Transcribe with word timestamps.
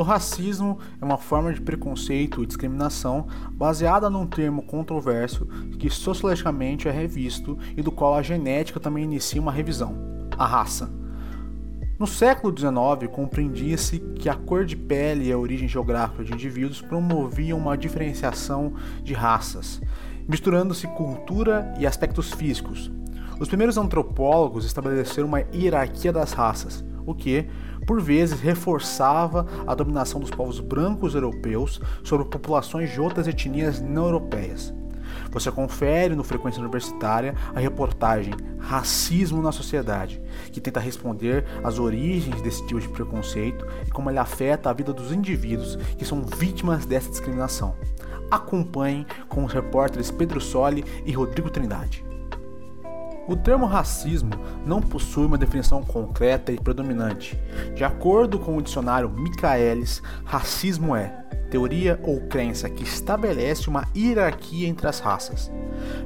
O 0.00 0.02
racismo 0.02 0.78
é 0.98 1.04
uma 1.04 1.18
forma 1.18 1.52
de 1.52 1.60
preconceito 1.60 2.42
e 2.42 2.46
discriminação 2.46 3.26
baseada 3.52 4.08
num 4.08 4.26
termo 4.26 4.62
controverso 4.62 5.44
que 5.78 5.90
sociologicamente 5.90 6.88
é 6.88 6.90
revisto 6.90 7.58
e 7.76 7.82
do 7.82 7.92
qual 7.92 8.14
a 8.14 8.22
genética 8.22 8.80
também 8.80 9.04
inicia 9.04 9.42
uma 9.42 9.52
revisão: 9.52 9.94
a 10.38 10.46
raça. 10.46 10.90
No 11.98 12.06
século 12.06 12.58
XIX, 12.58 13.12
compreendia-se 13.12 13.98
que 14.18 14.30
a 14.30 14.34
cor 14.34 14.64
de 14.64 14.74
pele 14.74 15.26
e 15.26 15.32
a 15.32 15.36
origem 15.36 15.68
geográfica 15.68 16.24
de 16.24 16.32
indivíduos 16.32 16.80
promoviam 16.80 17.58
uma 17.58 17.76
diferenciação 17.76 18.72
de 19.04 19.12
raças, 19.12 19.82
misturando-se 20.26 20.86
cultura 20.86 21.74
e 21.78 21.86
aspectos 21.86 22.32
físicos. 22.32 22.90
Os 23.38 23.48
primeiros 23.48 23.76
antropólogos 23.76 24.64
estabeleceram 24.64 25.28
uma 25.28 25.42
hierarquia 25.54 26.10
das 26.10 26.32
raças, 26.32 26.82
o 27.04 27.14
que, 27.14 27.46
por 27.86 28.00
vezes, 28.00 28.40
reforçava 28.40 29.46
a 29.66 29.74
dominação 29.74 30.20
dos 30.20 30.30
povos 30.30 30.60
brancos 30.60 31.14
europeus 31.14 31.80
sobre 32.02 32.26
populações 32.26 32.90
de 32.90 33.00
outras 33.00 33.26
etnias 33.26 33.80
não 33.80 34.06
europeias. 34.06 34.72
Você 35.30 35.50
confere 35.50 36.14
no 36.14 36.24
Frequência 36.24 36.60
Universitária 36.60 37.34
a 37.54 37.60
reportagem 37.60 38.34
Racismo 38.58 39.40
na 39.40 39.52
Sociedade, 39.52 40.20
que 40.52 40.60
tenta 40.60 40.80
responder 40.80 41.44
às 41.62 41.78
origens 41.78 42.42
desse 42.42 42.66
tipo 42.66 42.80
de 42.80 42.88
preconceito 42.88 43.64
e 43.86 43.90
como 43.90 44.10
ele 44.10 44.18
afeta 44.18 44.70
a 44.70 44.72
vida 44.72 44.92
dos 44.92 45.12
indivíduos 45.12 45.76
que 45.96 46.04
são 46.04 46.22
vítimas 46.22 46.84
dessa 46.84 47.10
discriminação. 47.10 47.74
Acompanhe 48.30 49.06
com 49.28 49.44
os 49.44 49.52
repórteres 49.52 50.10
Pedro 50.10 50.40
Soli 50.40 50.84
e 51.04 51.12
Rodrigo 51.12 51.50
Trindade. 51.50 52.09
O 53.28 53.36
termo 53.36 53.66
racismo 53.66 54.30
não 54.66 54.80
possui 54.80 55.26
uma 55.26 55.38
definição 55.38 55.82
concreta 55.82 56.50
e 56.50 56.58
predominante. 56.58 57.38
De 57.74 57.84
acordo 57.84 58.38
com 58.38 58.56
o 58.56 58.62
dicionário 58.62 59.10
Michaelis, 59.10 60.02
racismo 60.24 60.96
é 60.96 61.20
teoria 61.50 61.98
ou 62.04 62.20
crença 62.22 62.70
que 62.70 62.84
estabelece 62.84 63.68
uma 63.68 63.86
hierarquia 63.94 64.68
entre 64.68 64.86
as 64.86 65.00
raças. 65.00 65.50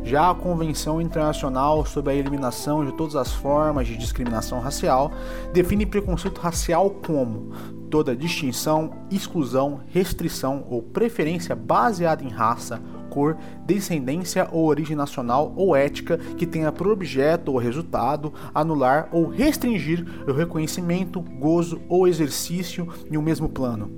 Já 0.03 0.31
a 0.31 0.35
Convenção 0.35 1.01
Internacional 1.01 1.85
sobre 1.85 2.13
a 2.13 2.17
Eliminação 2.17 2.85
de 2.85 2.93
Todas 2.93 3.15
as 3.15 3.33
Formas 3.33 3.87
de 3.87 3.97
Discriminação 3.97 4.59
Racial 4.61 5.13
define 5.53 5.85
preconceito 5.85 6.41
racial 6.41 6.91
como 6.91 7.53
toda 7.91 8.17
distinção, 8.17 8.91
exclusão, 9.11 9.83
restrição 9.87 10.67
ou 10.69 10.83
preferência 10.83 11.55
baseada 11.55 12.25
em 12.25 12.29
raça, 12.29 12.81
cor, 13.15 13.37
descendência 13.65 14.49
ou 14.51 14.67
origem 14.67 14.97
nacional 14.97 15.55
ou 15.57 15.77
ética 15.77 16.19
que 16.37 16.45
tenha 16.45 16.73
por 16.73 16.89
objeto 16.89 17.53
ou 17.53 17.59
resultado 17.59 18.35
anular 18.53 19.09
ou 19.13 19.29
restringir 19.29 20.05
o 20.27 20.33
reconhecimento, 20.33 21.21
gozo 21.21 21.81
ou 21.89 22.09
exercício 22.09 22.89
em 23.09 23.17
um 23.17 23.23
mesmo 23.23 23.49
plano. 23.49 23.89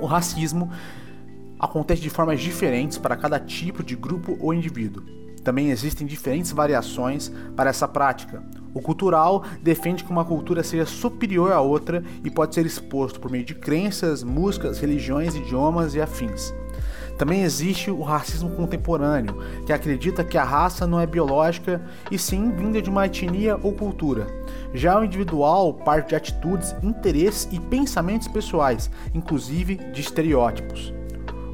O 0.00 0.06
racismo 0.06 0.70
acontece 1.60 2.00
de 2.00 2.08
formas 2.08 2.40
diferentes 2.40 2.96
para 2.96 3.16
cada 3.16 3.38
tipo 3.38 3.82
de 3.82 3.94
grupo 3.94 4.36
ou 4.40 4.54
indivíduo. 4.54 5.02
Também 5.44 5.70
existem 5.70 6.06
diferentes 6.06 6.52
variações 6.52 7.30
para 7.54 7.70
essa 7.70 7.86
prática. 7.86 8.42
O 8.74 8.80
cultural 8.80 9.44
defende 9.62 10.04
que 10.04 10.10
uma 10.10 10.24
cultura 10.24 10.62
seja 10.62 10.84
superior 10.84 11.52
à 11.52 11.60
outra 11.60 12.02
e 12.24 12.30
pode 12.30 12.54
ser 12.54 12.66
exposto 12.66 13.20
por 13.20 13.30
meio 13.30 13.44
de 13.44 13.54
crenças, 13.54 14.22
músicas, 14.22 14.78
religiões, 14.78 15.34
idiomas 15.34 15.94
e 15.94 16.00
afins. 16.00 16.52
Também 17.18 17.42
existe 17.42 17.90
o 17.90 18.02
racismo 18.02 18.50
contemporâneo, 18.50 19.42
que 19.64 19.72
acredita 19.72 20.22
que 20.22 20.36
a 20.36 20.44
raça 20.44 20.86
não 20.86 21.00
é 21.00 21.06
biológica 21.06 21.80
e 22.10 22.18
sim 22.18 22.50
vinda 22.50 22.82
de 22.82 22.90
uma 22.90 23.06
etnia 23.06 23.58
ou 23.62 23.72
cultura. 23.72 24.26
Já 24.74 24.98
o 24.98 25.04
individual 25.04 25.72
parte 25.72 26.10
de 26.10 26.14
atitudes, 26.14 26.74
interesses 26.82 27.48
e 27.50 27.58
pensamentos 27.58 28.28
pessoais, 28.28 28.90
inclusive 29.14 29.76
de 29.76 30.00
estereótipos. 30.00 30.92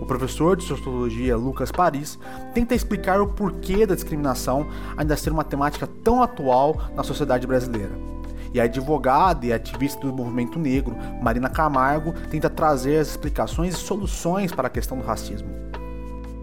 O 0.00 0.04
professor 0.04 0.56
de 0.56 0.64
sociologia 0.64 1.36
Lucas 1.36 1.70
Paris 1.70 2.18
tenta 2.52 2.74
explicar 2.74 3.20
o 3.20 3.28
porquê 3.28 3.86
da 3.86 3.94
discriminação 3.94 4.66
ainda 4.96 5.16
ser 5.16 5.30
uma 5.30 5.44
temática 5.44 5.86
tão 6.02 6.20
atual 6.20 6.90
na 6.96 7.04
sociedade 7.04 7.46
brasileira. 7.46 8.11
E 8.54 8.60
a 8.60 8.64
advogada 8.64 9.46
e 9.46 9.52
ativista 9.52 10.06
do 10.06 10.12
movimento 10.12 10.58
negro, 10.58 10.96
Marina 11.22 11.48
Camargo, 11.48 12.12
tenta 12.30 12.50
trazer 12.50 12.98
as 12.98 13.08
explicações 13.08 13.74
e 13.74 13.78
soluções 13.78 14.52
para 14.52 14.68
a 14.68 14.70
questão 14.70 14.98
do 14.98 15.04
racismo. 15.04 15.48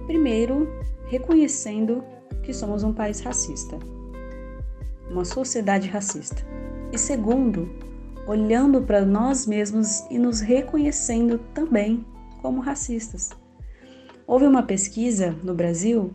Primeiro, 0.07 0.67
reconhecendo 1.07 2.03
que 2.41 2.53
somos 2.53 2.83
um 2.83 2.93
país 2.93 3.19
racista, 3.19 3.77
uma 5.09 5.23
sociedade 5.23 5.87
racista. 5.87 6.43
E 6.91 6.97
segundo, 6.97 7.69
olhando 8.27 8.81
para 8.81 9.05
nós 9.05 9.45
mesmos 9.45 10.03
e 10.09 10.17
nos 10.17 10.39
reconhecendo 10.39 11.39
também 11.53 12.05
como 12.41 12.61
racistas. 12.61 13.29
Houve 14.25 14.45
uma 14.45 14.63
pesquisa 14.63 15.35
no 15.43 15.53
Brasil 15.53 16.13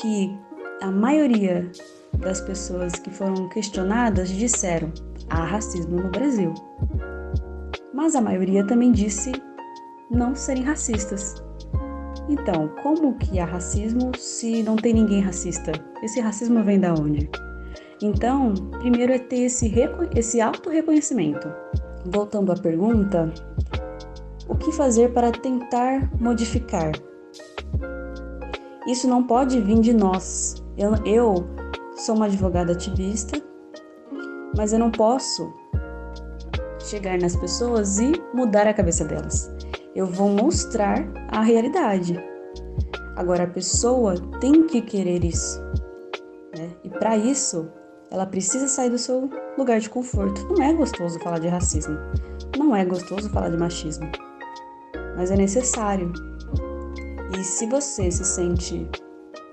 que 0.00 0.36
a 0.82 0.90
maioria 0.90 1.70
das 2.18 2.40
pessoas 2.40 2.92
que 2.94 3.10
foram 3.10 3.48
questionadas 3.48 4.28
disseram: 4.28 4.92
há 5.30 5.44
racismo 5.44 5.96
no 5.96 6.10
Brasil. 6.10 6.52
Mas 7.92 8.14
a 8.14 8.20
maioria 8.20 8.66
também 8.66 8.92
disse 8.92 9.32
não 10.10 10.34
serem 10.34 10.62
racistas. 10.62 11.34
Então, 12.28 12.68
como 12.82 13.16
que 13.18 13.38
há 13.38 13.44
racismo 13.44 14.12
se 14.16 14.62
não 14.62 14.76
tem 14.76 14.94
ninguém 14.94 15.20
racista? 15.20 15.72
Esse 16.02 16.20
racismo 16.20 16.62
vem 16.62 16.80
da 16.80 16.94
onde? 16.94 17.28
Então, 18.02 18.54
primeiro 18.80 19.12
é 19.12 19.18
ter 19.18 19.42
esse, 19.42 19.72
esse 20.14 20.40
auto-reconhecimento. 20.40 21.48
Voltando 22.06 22.52
à 22.52 22.56
pergunta, 22.56 23.32
o 24.48 24.54
que 24.54 24.72
fazer 24.72 25.12
para 25.12 25.30
tentar 25.32 26.10
modificar? 26.20 26.92
Isso 28.86 29.08
não 29.08 29.22
pode 29.22 29.60
vir 29.60 29.80
de 29.80 29.94
nós. 29.94 30.62
Eu, 30.76 30.94
eu 31.06 31.46
Sou 31.94 32.16
uma 32.16 32.26
advogada 32.26 32.72
ativista, 32.72 33.40
mas 34.56 34.72
eu 34.72 34.78
não 34.80 34.90
posso 34.90 35.52
chegar 36.80 37.18
nas 37.18 37.36
pessoas 37.36 37.98
e 37.98 38.12
mudar 38.34 38.66
a 38.66 38.74
cabeça 38.74 39.04
delas. 39.04 39.50
Eu 39.94 40.06
vou 40.06 40.28
mostrar 40.28 41.06
a 41.30 41.40
realidade. 41.40 42.18
Agora 43.14 43.44
a 43.44 43.46
pessoa 43.46 44.16
tem 44.40 44.66
que 44.66 44.82
querer 44.82 45.24
isso, 45.24 45.60
né? 46.58 46.68
E 46.82 46.90
para 46.90 47.16
isso, 47.16 47.70
ela 48.10 48.26
precisa 48.26 48.66
sair 48.66 48.90
do 48.90 48.98
seu 48.98 49.30
lugar 49.56 49.78
de 49.78 49.88
conforto. 49.88 50.44
Não 50.52 50.62
é 50.62 50.72
gostoso 50.72 51.20
falar 51.20 51.38
de 51.38 51.46
racismo, 51.46 51.96
não 52.58 52.74
é 52.74 52.84
gostoso 52.84 53.30
falar 53.30 53.50
de 53.50 53.56
machismo, 53.56 54.10
mas 55.16 55.30
é 55.30 55.36
necessário. 55.36 56.12
E 57.38 57.44
se 57.44 57.66
você 57.66 58.10
se 58.10 58.24
sente 58.24 58.88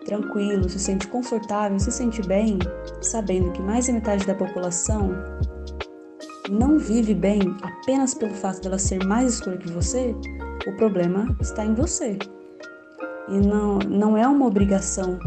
tranquilo, 0.05 0.69
se 0.69 0.79
sente 0.79 1.07
confortável, 1.07 1.79
se 1.79 1.91
sente 1.91 2.21
bem, 2.27 2.59
sabendo 3.01 3.51
que 3.51 3.61
mais 3.61 3.87
da 3.87 3.93
metade 3.93 4.25
da 4.25 4.35
população 4.35 5.13
não 6.49 6.77
vive 6.77 7.13
bem 7.13 7.39
apenas 7.61 8.13
pelo 8.13 8.33
fato 8.33 8.61
dela 8.61 8.77
ser 8.77 9.05
mais 9.05 9.35
escura 9.35 9.57
que 9.57 9.71
você, 9.71 10.15
o 10.67 10.75
problema 10.75 11.35
está 11.39 11.65
em 11.65 11.73
você. 11.73 12.17
E 13.29 13.39
não, 13.39 13.79
não 13.79 14.17
é 14.17 14.27
uma 14.27 14.45
obrigação 14.47 15.17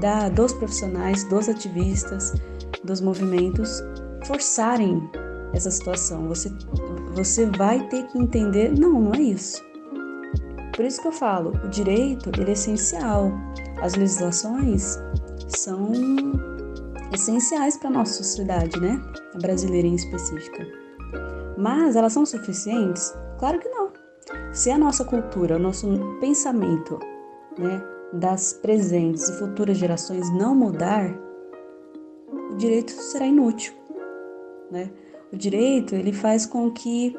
da, 0.00 0.28
dos 0.28 0.52
profissionais, 0.54 1.24
dos 1.24 1.48
ativistas, 1.48 2.32
dos 2.84 3.00
movimentos 3.00 3.82
forçarem 4.26 5.02
essa 5.52 5.70
situação. 5.70 6.28
Você, 6.28 6.50
você 7.12 7.46
vai 7.46 7.86
ter 7.88 8.06
que 8.06 8.18
entender, 8.18 8.72
não, 8.72 9.00
não 9.00 9.14
é 9.14 9.20
isso. 9.20 9.62
Por 10.74 10.84
isso 10.84 11.00
que 11.00 11.08
eu 11.08 11.12
falo, 11.12 11.52
o 11.64 11.68
direito 11.68 12.30
ele 12.36 12.50
é 12.50 12.52
essencial. 12.52 13.32
As 13.80 13.94
legislações 13.94 14.98
são 15.48 15.92
essenciais 17.12 17.76
para 17.76 17.88
a 17.88 17.92
nossa 17.92 18.14
sociedade, 18.14 18.80
né? 18.80 19.00
A 19.34 19.38
brasileira 19.38 19.86
em 19.86 19.94
específica. 19.94 20.66
Mas 21.56 21.96
elas 21.96 22.12
são 22.12 22.26
suficientes? 22.26 23.14
Claro 23.38 23.58
que 23.58 23.68
não. 23.68 23.92
Se 24.52 24.70
a 24.70 24.78
nossa 24.78 25.04
cultura, 25.04 25.56
o 25.56 25.58
nosso 25.58 25.86
pensamento, 26.20 26.98
né, 27.58 27.82
das 28.12 28.52
presentes 28.52 29.28
e 29.28 29.38
futuras 29.38 29.76
gerações 29.76 30.30
não 30.32 30.54
mudar, 30.54 31.10
o 32.50 32.56
direito 32.56 32.92
será 32.92 33.26
inútil, 33.26 33.74
né? 34.70 34.90
O 35.32 35.36
direito, 35.36 35.94
ele 35.94 36.12
faz 36.12 36.46
com 36.46 36.70
que 36.70 37.16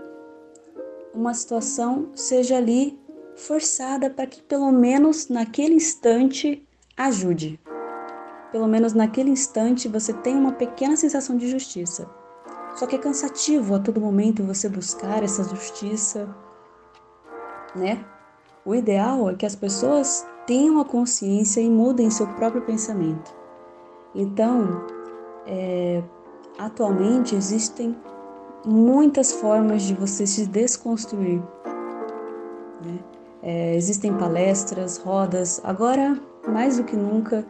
uma 1.13 1.33
situação 1.33 2.09
seja 2.15 2.57
ali 2.57 2.97
forçada 3.35 4.09
para 4.09 4.25
que 4.25 4.41
pelo 4.41 4.71
menos 4.71 5.27
naquele 5.27 5.75
instante 5.75 6.65
ajude. 6.97 7.59
Pelo 8.51 8.67
menos 8.67 8.93
naquele 8.93 9.29
instante 9.29 9.87
você 9.87 10.13
tenha 10.13 10.37
uma 10.37 10.53
pequena 10.53 10.95
sensação 10.95 11.35
de 11.37 11.49
justiça. 11.49 12.09
Só 12.75 12.85
que 12.85 12.95
é 12.95 12.99
cansativo 12.99 13.75
a 13.75 13.79
todo 13.79 14.01
momento 14.01 14.43
você 14.43 14.67
buscar 14.67 15.23
essa 15.23 15.43
justiça, 15.43 16.27
né? 17.75 18.03
O 18.65 18.73
ideal 18.73 19.29
é 19.29 19.35
que 19.35 19.45
as 19.45 19.55
pessoas 19.55 20.25
tenham 20.47 20.79
a 20.79 20.85
consciência 20.85 21.61
e 21.61 21.69
mudem 21.69 22.09
seu 22.09 22.27
próprio 22.27 22.61
pensamento. 22.61 23.33
Então, 24.13 24.85
é, 25.45 26.01
atualmente 26.57 27.35
existem 27.35 27.95
muitas 28.65 29.31
formas 29.31 29.83
de 29.83 29.93
você 29.93 30.25
se 30.25 30.47
desconstruir. 30.47 31.41
Né? 32.83 32.99
É, 33.45 33.75
existem 33.75 34.11
palestras, 34.11 34.97
rodas. 34.97 35.61
Agora, 35.63 36.19
mais 36.47 36.77
do 36.77 36.83
que 36.83 36.95
nunca, 36.95 37.45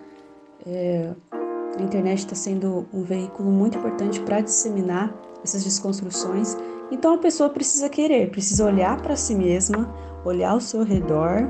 é, 0.68 1.14
a 1.32 1.82
internet 1.82 2.20
está 2.20 2.36
sendo 2.36 2.86
um 2.94 3.02
veículo 3.02 3.50
muito 3.50 3.78
importante 3.78 4.20
para 4.20 4.42
disseminar 4.42 5.16
essas 5.42 5.64
desconstruções. 5.64 6.58
Então 6.92 7.14
a 7.14 7.18
pessoa 7.18 7.50
precisa 7.50 7.88
querer, 7.88 8.30
precisa 8.30 8.66
olhar 8.66 9.02
para 9.02 9.16
si 9.16 9.34
mesma, 9.34 9.90
olhar 10.26 10.52
ao 10.52 10.60
seu 10.60 10.84
redor, 10.84 11.48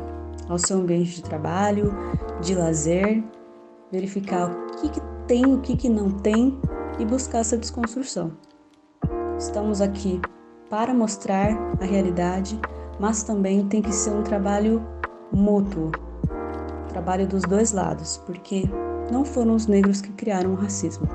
ao 0.48 0.60
seu 0.60 0.78
ambiente 0.78 1.16
de 1.16 1.24
trabalho, 1.24 1.92
de 2.40 2.54
lazer, 2.54 3.24
verificar 3.92 4.52
o 4.52 4.76
que, 4.78 4.90
que 4.90 5.02
tem, 5.26 5.46
o 5.46 5.60
que, 5.60 5.76
que 5.76 5.90
não 5.90 6.12
tem 6.12 6.56
e 7.00 7.06
buscar 7.06 7.40
essa 7.40 7.58
desconstrução. 7.58 8.32
Estamos 9.40 9.82
aqui 9.82 10.22
para 10.70 10.94
mostrar 10.94 11.50
a 11.82 11.86
realidade, 11.86 12.60
mas 13.00 13.24
também 13.24 13.66
tem 13.68 13.82
que 13.82 13.92
ser 13.92 14.12
um 14.12 14.24
trabalho 14.24 14.82
mútuo, 15.32 15.92
trabalho 16.90 17.28
dos 17.28 17.44
dois 17.44 17.72
lados, 17.72 18.22
porque 18.26 18.64
não 19.12 19.26
foram 19.26 19.56
os 19.56 19.68
negros 19.68 20.02
que 20.02 20.12
criaram 20.14 20.54
o 20.54 20.56
racismo. 20.56 21.08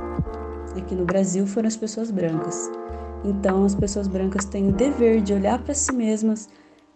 Aqui 0.77 0.95
no 0.95 1.05
Brasil 1.05 1.47
foram 1.47 1.69
as 1.69 1.77
pessoas 1.77 2.11
brancas. 2.11 2.71
Então, 3.25 3.65
as 3.65 3.75
pessoas 3.75 4.07
brancas 4.07 4.45
têm 4.45 4.69
o 4.69 4.73
dever 4.73 5.21
de 5.21 5.33
olhar 5.35 5.59
para 5.63 5.75
si 5.75 5.93
mesmas, 5.93 6.49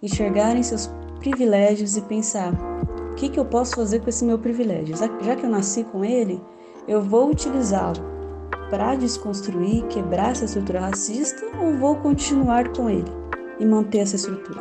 enxergarem 0.02 0.62
seus 0.62 0.90
privilégios 1.18 1.96
e 1.96 2.02
pensar: 2.02 2.52
o 3.10 3.14
que, 3.14 3.28
que 3.28 3.38
eu 3.38 3.44
posso 3.44 3.76
fazer 3.76 4.00
com 4.00 4.08
esse 4.08 4.24
meu 4.24 4.38
privilégio? 4.38 4.96
Já 4.96 5.36
que 5.36 5.44
eu 5.44 5.50
nasci 5.50 5.84
com 5.84 6.04
ele, 6.04 6.40
eu 6.86 7.02
vou 7.02 7.30
utilizá-lo 7.30 8.14
para 8.70 8.94
desconstruir, 8.94 9.84
quebrar 9.86 10.32
essa 10.32 10.44
estrutura 10.44 10.80
racista 10.80 11.44
ou 11.60 11.76
vou 11.76 11.96
continuar 11.96 12.72
com 12.72 12.88
ele 12.88 13.23
e 13.58 13.64
manter 13.64 13.98
essa 13.98 14.16
estrutura? 14.16 14.58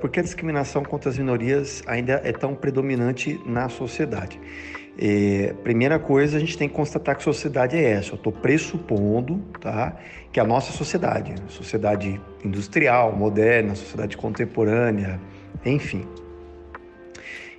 Por 0.00 0.10
que 0.10 0.20
a 0.20 0.22
discriminação 0.22 0.84
contra 0.84 1.10
as 1.10 1.18
minorias 1.18 1.82
ainda 1.86 2.20
é 2.24 2.32
tão 2.32 2.54
predominante 2.54 3.40
na 3.46 3.68
sociedade? 3.68 4.38
É, 4.98 5.54
primeira 5.62 5.98
coisa, 5.98 6.36
a 6.36 6.40
gente 6.40 6.56
tem 6.56 6.68
que 6.68 6.74
constatar 6.74 7.14
que 7.16 7.20
a 7.20 7.24
sociedade 7.24 7.76
é 7.76 7.82
essa. 7.82 8.12
Eu 8.12 8.16
estou 8.16 8.32
pressupondo 8.32 9.42
tá, 9.60 9.96
que 10.32 10.40
a 10.40 10.44
nossa 10.44 10.72
sociedade, 10.72 11.34
sociedade 11.48 12.20
industrial, 12.44 13.14
moderna, 13.14 13.74
sociedade 13.74 14.16
contemporânea, 14.16 15.20
enfim. 15.64 16.06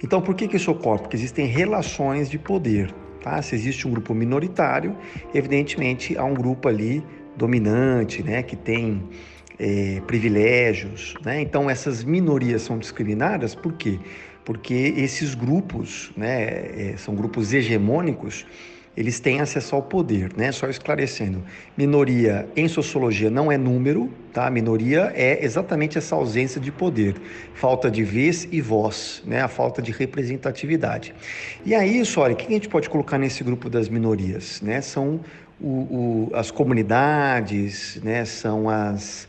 Então, 0.04 0.22
por 0.22 0.36
que, 0.36 0.48
que 0.48 0.58
isso 0.58 0.72
ocorre? 0.72 1.00
Porque 1.02 1.16
existem 1.16 1.46
relações 1.46 2.30
de 2.30 2.38
poder. 2.38 2.94
Tá? 3.22 3.42
Se 3.42 3.56
existe 3.56 3.88
um 3.88 3.92
grupo 3.92 4.14
minoritário, 4.14 4.96
evidentemente 5.34 6.18
há 6.18 6.24
um 6.24 6.34
grupo 6.34 6.68
ali 6.68 7.04
dominante, 7.36 8.24
né, 8.24 8.42
que 8.42 8.56
tem 8.56 9.08
é, 9.60 10.02
privilégios. 10.06 11.14
Né? 11.24 11.42
Então, 11.42 11.70
essas 11.70 12.04
minorias 12.04 12.62
são 12.62 12.78
discriminadas 12.78 13.56
por 13.56 13.74
quê? 13.74 14.00
Porque 14.46 14.94
esses 14.96 15.36
grupos, 15.36 16.12
né, 16.16 16.92
é, 16.92 16.96
são 16.98 17.14
grupos 17.16 17.54
hegemônicos, 17.54 18.46
eles 18.98 19.20
têm 19.20 19.40
acesso 19.42 19.76
ao 19.76 19.84
poder, 19.84 20.32
né? 20.36 20.52
Só 20.52 20.68
esclarecendo, 20.68 21.44
minoria 21.78 22.48
em 22.56 22.68
sociologia 22.68 23.30
não 23.30 23.52
é 23.52 23.58
número, 23.58 24.12
tá? 24.34 24.50
Minoria 24.50 25.14
é 25.16 25.46
exatamente 25.46 26.00
essa 26.00 26.16
ausência 26.16 26.60
de 26.60 26.72
poder, 26.72 27.16
falta 27.54 27.92
de 27.92 28.04
vez 28.04 28.48
e 28.52 28.60
voz, 28.60 29.22
né? 29.24 29.40
A 29.42 29.48
falta 29.48 29.84
de 29.84 29.92
representatividade. 29.92 31.14
E 31.64 31.76
aí, 31.76 32.02
olha, 32.18 32.34
o 32.34 32.36
que 32.36 32.48
a 32.48 32.50
gente 32.50 32.68
pode 32.68 32.90
colocar 32.90 33.20
nesse 33.20 33.44
grupo 33.44 33.70
das 33.70 33.88
minorias, 33.88 34.60
né? 34.64 34.82
São 34.82 35.20
o, 35.60 36.30
o, 36.30 36.32
as 36.34 36.52
comunidades, 36.52 38.00
né? 38.04 38.26
São 38.26 38.70
as 38.70 39.28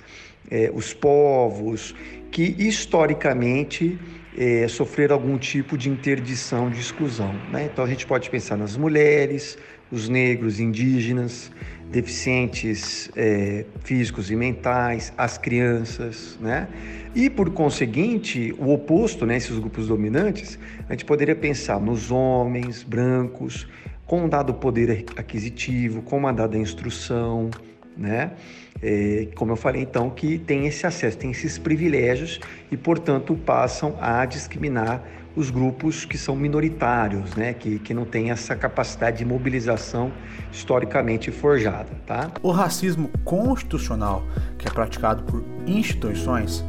é, 0.50 0.70
os 0.75 0.94
povos 0.94 1.94
que 2.30 2.54
historicamente 2.58 3.98
é, 4.36 4.69
sofrer 4.69 5.10
algum 5.10 5.36
tipo 5.36 5.76
de 5.76 5.88
interdição, 5.88 6.70
de 6.70 6.80
exclusão. 6.80 7.34
Né? 7.50 7.69
Então 7.72 7.84
a 7.84 7.88
gente 7.88 8.06
pode 8.06 8.30
pensar 8.30 8.56
nas 8.56 8.76
mulheres, 8.76 9.58
os 9.90 10.08
negros, 10.08 10.60
indígenas, 10.60 11.50
deficientes 11.90 13.10
é, 13.16 13.64
físicos 13.82 14.30
e 14.30 14.36
mentais, 14.36 15.12
as 15.16 15.38
crianças, 15.38 16.38
né? 16.38 16.69
E 17.14 17.30
por 17.30 17.48
conseguinte, 17.50 18.54
o 18.58 18.70
oposto, 18.70 19.25
né, 19.25 19.38
esses 19.38 19.58
grupos 19.58 19.88
dominantes, 19.88 20.58
a 20.86 20.92
gente 20.92 21.06
poderia 21.06 21.34
pensar 21.34 21.80
nos 21.80 22.10
homens 22.10 22.82
brancos, 22.82 23.66
com 24.08 24.22
um 24.22 24.28
dado 24.28 24.55
poder 24.55 25.05
aquisitivo, 25.16 26.00
com 26.00 26.16
uma 26.16 26.32
dada 26.32 26.56
instrução, 26.56 27.50
né? 27.96 28.32
É, 28.81 29.28
como 29.34 29.52
eu 29.52 29.56
falei, 29.56 29.82
então, 29.82 30.08
que 30.08 30.38
tem 30.38 30.66
esse 30.66 30.87
acesso, 30.87 31.19
tem 31.19 31.31
esses 31.31 31.58
privilégios 31.58 32.40
e, 32.70 32.76
portanto, 32.76 33.37
passam 33.37 33.96
a 34.00 34.25
discriminar 34.25 35.02
os 35.37 35.50
grupos 35.50 36.05
que 36.05 36.16
são 36.16 36.34
minoritários, 36.34 37.34
né? 37.34 37.52
que, 37.52 37.78
que 37.81 37.93
não 37.93 38.05
têm 38.05 38.31
essa 38.31 38.56
capacidade 38.56 39.19
de 39.19 39.25
mobilização 39.25 40.12
historicamente 40.50 41.31
forjada. 41.31 41.90
Tá? 42.06 42.31
O 42.43 42.50
racismo 42.50 43.11
constitucional, 43.25 44.25
que 44.56 44.66
é 44.66 44.70
praticado 44.70 45.25
por 45.25 45.44
instituições, 45.66 46.64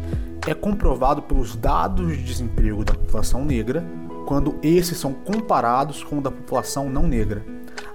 é 0.47 0.53
comprovado 0.53 1.21
pelos 1.21 1.55
dados 1.55 2.17
de 2.17 2.23
desemprego 2.23 2.83
da 2.83 2.93
população 2.93 3.45
negra 3.45 3.83
quando 4.29 4.59
esses 4.61 4.95
são 4.99 5.11
comparados 5.11 6.03
com 6.03 6.19
o 6.19 6.21
da 6.21 6.29
população 6.29 6.87
não 6.87 7.07
negra. 7.07 7.43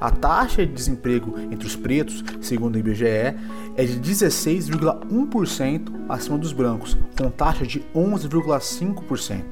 A 0.00 0.10
taxa 0.10 0.66
de 0.66 0.72
desemprego 0.72 1.38
entre 1.38 1.64
os 1.64 1.76
pretos, 1.76 2.24
segundo 2.40 2.74
o 2.74 2.78
IBGE, 2.78 3.36
é 3.76 3.84
de 3.84 4.00
16,1% 4.00 5.92
acima 6.08 6.36
dos 6.36 6.52
brancos, 6.52 6.98
com 7.16 7.30
taxa 7.30 7.64
de 7.64 7.86
11,5%. 7.94 9.44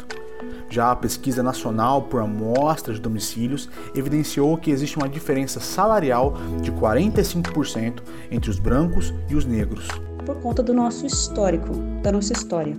Já 0.68 0.90
a 0.90 0.96
pesquisa 0.96 1.40
nacional 1.40 2.02
por 2.02 2.20
amostra 2.20 2.92
de 2.92 3.00
domicílios 3.00 3.70
evidenciou 3.94 4.58
que 4.58 4.72
existe 4.72 4.96
uma 4.96 5.08
diferença 5.08 5.60
salarial 5.60 6.34
de 6.60 6.72
45% 6.72 8.02
entre 8.28 8.50
os 8.50 8.58
brancos 8.58 9.14
e 9.30 9.36
os 9.36 9.44
negros. 9.44 9.86
Por 10.26 10.34
conta 10.40 10.64
do 10.64 10.74
nosso 10.74 11.06
histórico, 11.06 11.74
da 12.02 12.10
nossa 12.10 12.32
história. 12.32 12.76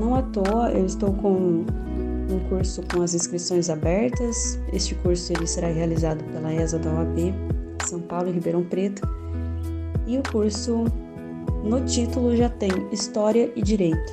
Não 0.00 0.14
à 0.14 0.22
toa 0.22 0.70
eu 0.70 0.86
estou 0.86 1.12
com 1.12 1.66
um 2.28 2.38
curso 2.48 2.82
com 2.92 3.02
as 3.02 3.14
inscrições 3.14 3.70
abertas. 3.70 4.58
Este 4.72 4.94
curso 4.96 5.32
ele 5.32 5.46
será 5.46 5.68
realizado 5.68 6.22
pela 6.24 6.52
ESA 6.52 6.78
da 6.78 6.90
OAB, 6.92 7.34
São 7.86 8.00
Paulo 8.00 8.28
e 8.28 8.32
Ribeirão 8.32 8.64
Preto. 8.64 9.02
E 10.06 10.18
o 10.18 10.22
curso, 10.30 10.84
no 11.64 11.84
título, 11.84 12.36
já 12.36 12.48
tem 12.48 12.70
História 12.92 13.50
e 13.54 13.62
Direito, 13.62 14.12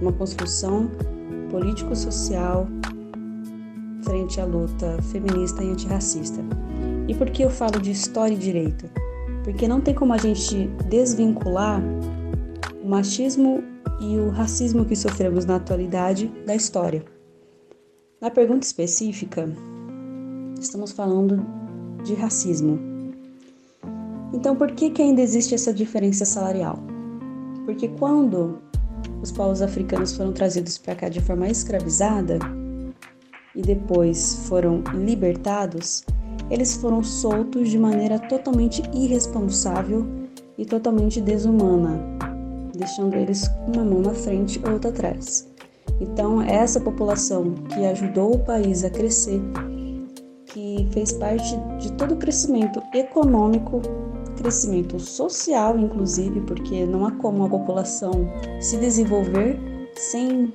uma 0.00 0.12
construção 0.12 0.90
político-social 1.50 2.66
frente 4.02 4.40
à 4.40 4.44
luta 4.44 5.00
feminista 5.10 5.62
e 5.62 5.70
antirracista. 5.70 6.42
E 7.08 7.14
por 7.14 7.30
que 7.30 7.42
eu 7.42 7.50
falo 7.50 7.80
de 7.80 7.90
História 7.90 8.34
e 8.34 8.38
Direito? 8.38 8.90
Porque 9.44 9.66
não 9.66 9.80
tem 9.80 9.94
como 9.94 10.12
a 10.12 10.18
gente 10.18 10.68
desvincular 10.88 11.82
o 12.82 12.88
machismo 12.88 13.62
e 14.00 14.18
o 14.18 14.30
racismo 14.30 14.84
que 14.84 14.96
sofremos 14.96 15.44
na 15.44 15.56
atualidade 15.56 16.32
da 16.46 16.54
história. 16.54 17.04
Na 18.22 18.30
pergunta 18.30 18.64
específica, 18.64 19.52
estamos 20.60 20.92
falando 20.92 21.44
de 22.04 22.14
racismo. 22.14 22.78
Então, 24.32 24.54
por 24.54 24.70
que, 24.70 24.90
que 24.90 25.02
ainda 25.02 25.20
existe 25.20 25.56
essa 25.56 25.74
diferença 25.74 26.24
salarial? 26.24 26.78
Porque 27.64 27.88
quando 27.88 28.62
os 29.20 29.32
povos 29.32 29.60
africanos 29.60 30.16
foram 30.16 30.32
trazidos 30.32 30.78
para 30.78 30.94
cá 30.94 31.08
de 31.08 31.20
forma 31.20 31.48
escravizada 31.48 32.38
e 33.56 33.60
depois 33.60 34.46
foram 34.48 34.84
libertados, 34.94 36.04
eles 36.48 36.76
foram 36.76 37.02
soltos 37.02 37.70
de 37.70 37.78
maneira 37.78 38.20
totalmente 38.20 38.84
irresponsável 38.94 40.06
e 40.56 40.64
totalmente 40.64 41.20
desumana, 41.20 41.98
deixando 42.72 43.16
eles 43.16 43.50
uma 43.66 43.84
mão 43.84 44.00
na 44.00 44.14
frente 44.14 44.60
e 44.64 44.70
outra 44.70 44.90
atrás. 44.90 45.51
Então, 46.02 46.42
essa 46.42 46.80
população 46.80 47.54
que 47.68 47.86
ajudou 47.86 48.34
o 48.34 48.38
país 48.40 48.82
a 48.82 48.90
crescer, 48.90 49.40
que 50.46 50.88
fez 50.90 51.12
parte 51.12 51.56
de 51.78 51.92
todo 51.92 52.14
o 52.14 52.16
crescimento 52.16 52.82
econômico, 52.92 53.80
crescimento 54.36 54.98
social, 54.98 55.78
inclusive, 55.78 56.40
porque 56.40 56.84
não 56.84 57.06
há 57.06 57.12
como 57.12 57.44
a 57.44 57.48
população 57.48 58.26
se 58.60 58.76
desenvolver 58.78 59.58
sem 59.94 60.52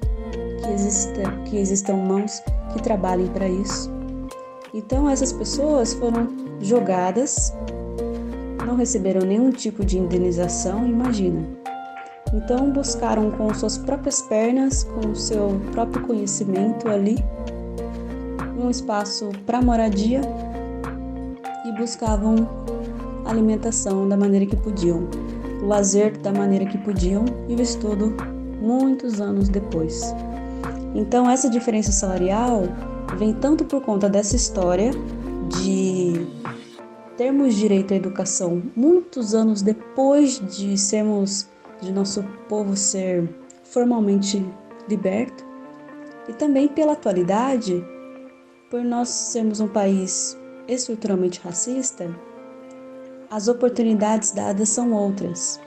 que, 0.62 0.70
exista, 0.70 1.32
que 1.46 1.58
existam 1.58 1.96
mãos 1.96 2.42
que 2.74 2.84
trabalhem 2.84 3.28
para 3.28 3.48
isso. 3.48 3.90
Então, 4.74 5.10
essas 5.10 5.32
pessoas 5.32 5.94
foram 5.94 6.28
jogadas, 6.60 7.54
não 8.66 8.76
receberam 8.76 9.26
nenhum 9.26 9.50
tipo 9.50 9.86
de 9.86 9.98
indenização, 9.98 10.86
imagina. 10.86 11.48
Então 12.34 12.72
buscaram 12.72 13.32
com 13.32 13.54
suas 13.54 13.78
próprias 13.78 14.22
pernas, 14.22 14.84
com 14.84 15.12
o 15.12 15.16
seu 15.16 15.60
próprio 15.72 16.06
conhecimento 16.06 16.88
ali, 16.88 17.18
um 18.58 18.70
espaço 18.70 19.30
para 19.46 19.62
moradia 19.62 20.22
e 21.66 21.72
buscavam 21.74 22.36
alimentação 23.26 24.08
da 24.08 24.18
maneira 24.18 24.46
que 24.46 24.56
podiam, 24.56 25.08
o 25.62 25.66
lazer 25.66 26.18
da 26.18 26.32
maneira 26.32 26.66
que 26.66 26.78
podiam 26.78 27.26
e 27.48 27.56
o 27.56 27.62
estudo 27.62 28.16
muitos 28.62 29.22
anos 29.22 29.50
depois. 29.50 30.14
Então, 30.96 31.30
essa 31.30 31.50
diferença 31.50 31.92
salarial 31.92 32.64
vem 33.18 33.34
tanto 33.34 33.66
por 33.66 33.82
conta 33.82 34.10
dessa 34.10 34.36
história 34.36 34.92
de 35.62 36.28
termos 37.16 37.56
direito 37.56 37.94
à 37.94 37.98
educação 37.98 38.62
muitos 38.76 39.34
anos 39.34 39.62
depois 39.62 40.40
de 40.56 40.78
sermos, 40.78 41.48
de 41.82 41.92
nosso 41.92 42.24
povo 42.50 42.76
ser 42.76 43.28
formalmente 43.64 44.46
liberto, 44.90 45.46
e 46.28 46.34
também 46.34 46.68
pela 46.68 46.94
atualidade, 46.94 47.84
por 48.70 48.84
nós 48.84 49.10
sermos 49.10 49.60
um 49.60 49.68
país 49.68 50.38
estruturalmente 50.68 51.40
racista, 51.40 52.14
as 53.30 53.48
oportunidades 53.48 54.32
dadas 54.32 54.70
são 54.70 54.92
outras. 54.94 55.60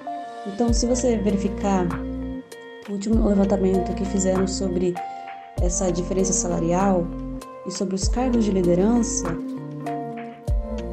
Então, 0.47 0.73
se 0.73 0.87
você 0.87 1.17
verificar 1.19 1.87
o 2.89 2.93
último 2.93 3.27
levantamento 3.29 3.95
que 3.95 4.05
fizeram 4.05 4.47
sobre 4.47 4.95
essa 5.61 5.91
diferença 5.91 6.33
salarial 6.33 7.07
e 7.67 7.71
sobre 7.71 7.95
os 7.95 8.09
cargos 8.09 8.45
de 8.45 8.51
liderança, 8.51 9.29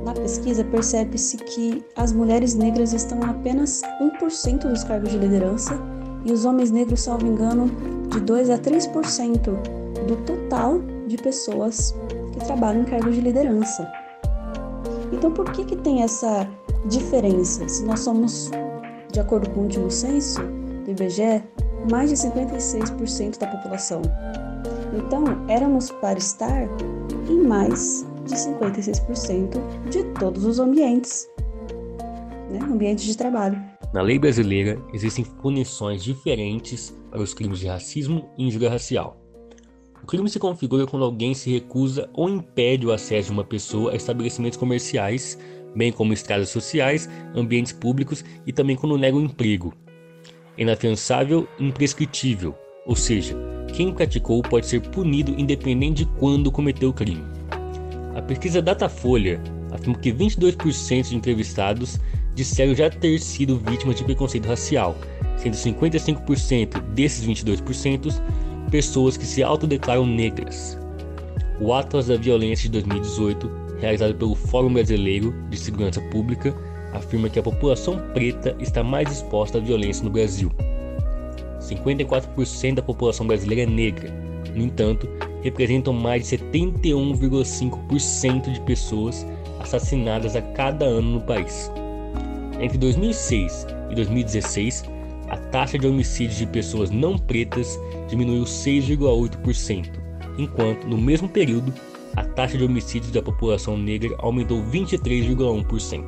na 0.07 0.13
pesquisa 0.13 0.63
percebe-se 0.63 1.35
que 1.35 1.83
as 1.93 2.13
mulheres 2.13 2.55
negras 2.55 2.93
estão 2.93 3.21
apenas 3.23 3.81
1% 4.01 4.69
dos 4.69 4.85
cargos 4.85 5.11
de 5.11 5.17
liderança 5.17 5.77
e 6.23 6.31
os 6.31 6.45
homens 6.45 6.71
negros, 6.71 7.01
salvo 7.01 7.27
engano, 7.27 7.69
de 8.09 8.21
2 8.21 8.49
a 8.49 8.57
3% 8.57 9.41
do 10.07 10.15
total 10.25 10.79
de 11.07 11.17
pessoas 11.17 11.93
que 12.31 12.39
trabalham 12.45 12.83
em 12.83 12.85
cargos 12.85 13.15
de 13.15 13.19
liderança. 13.19 13.85
Então, 15.11 15.29
por 15.29 15.51
que, 15.51 15.65
que 15.65 15.75
tem 15.75 16.01
essa 16.01 16.47
diferença? 16.85 17.67
Se 17.67 17.83
nós 17.83 17.99
somos, 17.99 18.49
de 19.11 19.19
acordo 19.19 19.49
com 19.49 19.59
o 19.59 19.63
último 19.63 19.91
censo 19.91 20.39
do 20.85 20.91
IBGE, 20.91 21.43
mais 21.91 22.09
de 22.09 22.15
56% 22.15 23.39
da 23.39 23.47
população. 23.47 24.01
Então, 24.93 25.25
éramos 25.49 25.91
para 25.91 26.17
estar 26.17 26.69
em 27.29 27.43
mais 27.43 28.06
de 28.27 28.35
56% 28.35 29.89
de 29.89 30.03
todos 30.19 30.45
os 30.45 30.59
ambientes, 30.59 31.27
né? 32.51 32.59
ambientes 32.61 33.05
de 33.05 33.17
trabalho. 33.17 33.59
Na 33.93 34.01
lei 34.01 34.19
brasileira, 34.19 34.79
existem 34.93 35.23
punições 35.23 36.03
diferentes 36.03 36.93
para 37.09 37.21
os 37.21 37.33
crimes 37.33 37.59
de 37.59 37.67
racismo 37.67 38.29
e 38.37 38.45
injúria 38.45 38.69
racial. 38.69 39.17
O 40.03 40.05
crime 40.05 40.29
se 40.29 40.39
configura 40.39 40.85
quando 40.85 41.03
alguém 41.03 41.33
se 41.33 41.51
recusa 41.51 42.09
ou 42.13 42.29
impede 42.29 42.85
o 42.85 42.91
acesso 42.91 43.27
de 43.27 43.33
uma 43.33 43.43
pessoa 43.43 43.91
a 43.91 43.95
estabelecimentos 43.95 44.57
comerciais, 44.57 45.37
bem 45.75 45.91
como 45.91 46.13
estradas 46.13 46.49
sociais, 46.49 47.09
ambientes 47.35 47.73
públicos 47.73 48.23
e 48.45 48.51
também 48.53 48.75
quando 48.75 48.97
nega 48.97 49.17
o 49.17 49.21
emprego. 49.21 49.73
É 50.57 50.61
inafiançável 50.61 51.47
e 51.59 51.65
imprescritível, 51.65 52.55
ou 52.85 52.95
seja, 52.95 53.35
quem 53.73 53.93
praticou 53.93 54.41
pode 54.41 54.65
ser 54.65 54.81
punido 54.81 55.33
independente 55.37 56.05
de 56.05 56.11
quando 56.17 56.51
cometeu 56.51 56.89
o 56.89 56.93
crime. 56.93 57.36
A 58.17 58.21
pesquisa 58.23 58.63
Datafolha 58.63 59.39
afirma 59.71 59.95
que 59.99 60.11
22% 60.11 61.09
de 61.09 61.15
entrevistados 61.15 61.99
disseram 62.33 62.73
já 62.73 62.89
ter 62.89 63.19
sido 63.19 63.59
vítimas 63.59 63.95
de 63.95 64.03
preconceito 64.03 64.47
racial, 64.47 64.97
sendo 65.37 65.55
55% 65.55 66.81
desses 66.95 67.23
22% 67.27 68.11
pessoas 68.71 69.17
que 69.17 69.25
se 69.25 69.43
autodeclaram 69.43 70.03
negras. 70.07 70.79
O 71.61 71.71
Atlas 71.71 72.07
da 72.07 72.17
Violência 72.17 72.63
de 72.67 72.81
2018, 72.81 73.51
realizado 73.79 74.15
pelo 74.15 74.33
Fórum 74.33 74.73
Brasileiro 74.73 75.31
de 75.51 75.57
Segurança 75.57 76.01
Pública, 76.09 76.55
afirma 76.93 77.29
que 77.29 77.37
a 77.37 77.43
população 77.43 77.99
preta 78.15 78.55
está 78.59 78.83
mais 78.83 79.11
exposta 79.11 79.59
à 79.59 79.61
violência 79.61 80.03
no 80.03 80.09
Brasil. 80.09 80.51
54% 81.59 82.73
da 82.73 82.81
população 82.81 83.27
brasileira 83.27 83.61
é 83.61 83.71
negra, 83.71 84.11
no 84.55 84.63
entanto, 84.63 85.07
representam 85.47 85.93
mais 85.93 86.27
de 86.27 86.37
71,5% 86.37 88.51
de 88.51 88.59
pessoas 88.61 89.25
assassinadas 89.59 90.35
a 90.35 90.41
cada 90.41 90.85
ano 90.85 91.11
no 91.13 91.21
país. 91.21 91.71
Entre 92.59 92.77
2006 92.77 93.65
e 93.89 93.95
2016, 93.95 94.83
a 95.29 95.37
taxa 95.37 95.79
de 95.79 95.87
homicídios 95.87 96.37
de 96.37 96.45
pessoas 96.47 96.89
não 96.89 97.17
pretas 97.17 97.79
diminuiu 98.09 98.43
6,8%, 98.43 99.89
enquanto, 100.37 100.85
no 100.87 100.97
mesmo 100.97 101.29
período, 101.29 101.73
a 102.15 102.23
taxa 102.23 102.57
de 102.57 102.65
homicídios 102.65 103.11
da 103.11 103.21
população 103.21 103.77
negra 103.77 104.15
aumentou 104.19 104.63
23,1%. 104.63 106.03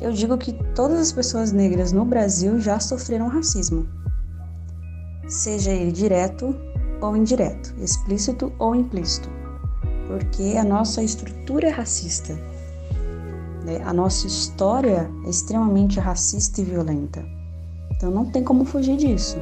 Eu 0.00 0.12
digo 0.12 0.38
que 0.38 0.52
todas 0.74 1.00
as 1.00 1.10
pessoas 1.12 1.50
negras 1.52 1.92
no 1.92 2.04
Brasil 2.04 2.60
já 2.60 2.80
sofreram 2.80 3.28
racismo, 3.28 3.88
seja 5.28 5.70
ele 5.70 5.92
direto 5.92 6.56
ou 7.00 7.16
indireto, 7.16 7.74
explícito 7.80 8.52
ou 8.58 8.74
implícito, 8.74 9.28
porque 10.06 10.56
a 10.56 10.64
nossa 10.64 11.02
estrutura 11.02 11.68
é 11.68 11.70
racista. 11.70 12.34
Né? 13.64 13.80
A 13.84 13.92
nossa 13.92 14.26
história 14.26 15.10
é 15.26 15.30
extremamente 15.30 16.00
racista 16.00 16.60
e 16.60 16.64
violenta. 16.64 17.24
Então 17.96 18.10
não 18.10 18.26
tem 18.26 18.42
como 18.42 18.64
fugir 18.64 18.96
disso. 18.96 19.36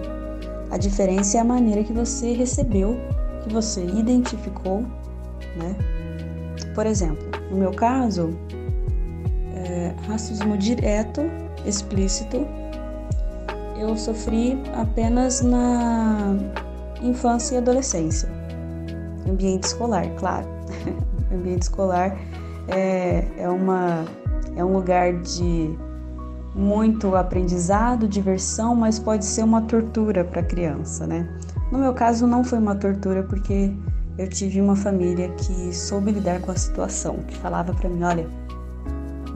A 0.71 0.79
diferença 0.79 1.39
é 1.39 1.41
a 1.41 1.45
maneira 1.45 1.85
que 1.85 1.93
você 1.93 2.33
recebeu, 2.33 2.97
que 3.45 3.53
você 3.53 3.85
identificou, 3.85 4.83
né? 5.57 5.77
Por 6.75 6.87
exemplo, 6.87 7.25
no 7.51 7.59
meu 7.59 7.71
caso, 7.71 8.37
é, 9.55 9.95
racismo 10.09 10.57
direto, 10.59 11.23
explícito, 11.65 12.47
eu 13.79 13.97
sofri 13.97 14.59
apenas 14.75 15.43
na 15.43 16.35
infância 17.03 17.55
e 17.55 17.59
adolescência. 17.59 18.29
Ambiente 19.29 19.65
escolar, 19.65 20.09
claro. 20.17 20.47
Ambiente 21.33 21.63
escolar 21.63 22.17
é, 22.69 23.25
é, 23.39 23.49
uma, 23.49 24.05
é 24.57 24.65
um 24.65 24.73
lugar 24.73 25.13
de 25.15 25.77
muito 26.55 27.15
aprendizado, 27.15 28.09
diversão, 28.09 28.75
mas 28.75 28.99
pode 28.99 29.25
ser 29.25 29.45
uma 29.45 29.63
tortura 29.63 30.25
para 30.25 30.41
a 30.41 30.45
criança, 30.45 31.07
né? 31.07 31.29
No 31.71 31.79
meu 31.79 31.93
caso, 31.93 32.27
não 32.27 32.43
foi 32.43 32.59
uma 32.59 32.75
tortura 32.75 33.23
porque 33.23 33.73
eu 34.17 34.29
tive 34.29 34.61
uma 34.61 34.75
família 34.75 35.29
que 35.31 35.75
soube 35.75 36.13
lidar 36.13 36.41
com 36.41 36.51
a 36.51 36.57
situação, 36.57 37.17
que 37.29 37.37
falava 37.37 37.75
para 37.75 37.89
mim: 37.89 38.03
olha, 38.03 38.27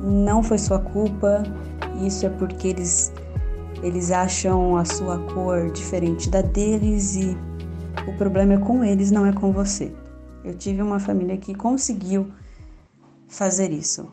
não 0.02 0.43
foi 0.43 0.57
sua 0.57 0.79
culpa, 0.79 1.43
isso 2.00 2.25
é 2.25 2.31
porque 2.31 2.69
eles, 2.69 3.12
eles 3.82 4.10
acham 4.10 4.76
a 4.76 4.84
sua 4.84 5.18
cor 5.32 5.70
diferente 5.70 6.28
da 6.28 6.42
deles 6.42 7.16
e 7.16 7.37
o 8.06 8.16
problema 8.16 8.54
é 8.54 8.58
com 8.58 8.84
eles, 8.84 9.10
não 9.10 9.26
é 9.26 9.32
com 9.32 9.52
você. 9.52 9.92
Eu 10.44 10.54
tive 10.54 10.82
uma 10.82 10.99
família 10.99 11.37
que 11.37 11.54
conseguiu 11.54 12.28
fazer 13.28 13.70
isso, 13.70 14.06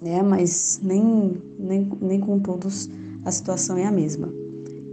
né? 0.00 0.22
Mas 0.22 0.80
nem, 0.82 1.40
nem, 1.58 1.90
nem 2.00 2.20
com 2.20 2.38
todos 2.38 2.90
a 3.24 3.30
situação 3.30 3.76
é 3.76 3.86
a 3.86 3.90
mesma. 3.90 4.32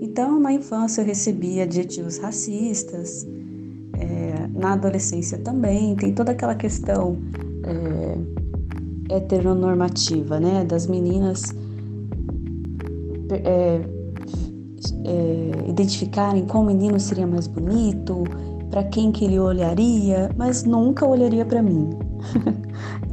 Então, 0.01 0.39
na 0.39 0.51
infância 0.51 1.01
eu 1.01 1.05
recebi 1.05 1.61
adjetivos 1.61 2.17
racistas, 2.17 3.27
é, 3.93 4.47
na 4.53 4.73
adolescência 4.73 5.37
também, 5.37 5.95
tem 5.95 6.13
toda 6.13 6.31
aquela 6.31 6.55
questão 6.55 7.17
é, 7.63 9.15
heteronormativa, 9.15 10.39
né? 10.39 10.63
Das 10.65 10.87
meninas 10.87 11.53
é, 13.35 13.81
é, 15.05 15.69
identificarem 15.69 16.45
qual 16.45 16.63
menino 16.63 16.99
seria 16.99 17.27
mais 17.27 17.47
bonito, 17.47 18.23
para 18.69 18.83
quem 18.85 19.11
que 19.11 19.25
ele 19.25 19.39
olharia, 19.39 20.29
mas 20.37 20.63
nunca 20.63 21.05
olharia 21.05 21.45
para 21.45 21.61
mim. 21.61 21.89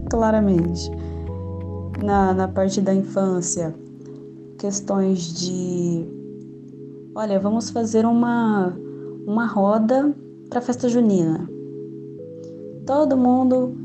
claramente. 0.08 0.90
Na, 2.02 2.32
na 2.32 2.48
parte 2.48 2.80
da 2.80 2.94
infância, 2.94 3.74
questões 4.58 5.34
de. 5.34 6.06
Olha, 7.14 7.40
vamos 7.40 7.70
fazer 7.70 8.06
uma, 8.06 8.76
uma 9.26 9.46
roda 9.46 10.14
para 10.48 10.60
festa 10.60 10.88
junina. 10.88 11.48
Todo 12.86 13.16
mundo 13.16 13.76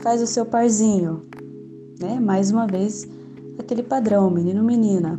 faz 0.00 0.20
o 0.22 0.26
seu 0.26 0.44
parzinho, 0.44 1.22
né? 1.98 2.20
Mais 2.20 2.50
uma 2.50 2.66
vez, 2.66 3.08
aquele 3.58 3.82
padrão, 3.82 4.30
menino, 4.30 4.62
menina. 4.62 5.18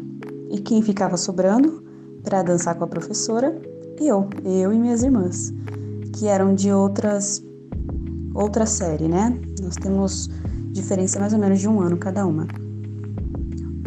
E 0.53 0.59
quem 0.59 0.83
ficava 0.83 1.17
sobrando 1.17 1.83
para 2.23 2.43
dançar 2.43 2.75
com 2.75 2.83
a 2.83 2.87
professora? 2.87 3.59
Eu, 3.99 4.29
eu 4.45 4.71
e 4.71 4.77
minhas 4.77 5.01
irmãs, 5.01 5.51
que 6.13 6.27
eram 6.27 6.53
de 6.53 6.71
outras 6.71 7.43
outra 8.35 8.67
série, 8.67 9.07
né? 9.07 9.35
Nós 9.63 9.75
temos 9.75 10.29
diferença 10.71 11.19
mais 11.19 11.33
ou 11.33 11.39
menos 11.39 11.59
de 11.59 11.67
um 11.67 11.81
ano 11.81 11.97
cada 11.97 12.23
uma. 12.27 12.47